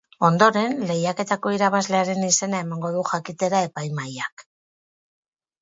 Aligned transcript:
Ondoren, 0.27 0.71
lehiaketako 0.91 1.51
irabazlearen 1.57 2.25
izena 2.29 2.63
emango 2.65 2.93
du 2.97 3.05
jakitera 3.13 3.63
epaimahaiak. 3.69 4.49